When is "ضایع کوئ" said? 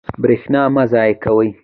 0.91-1.49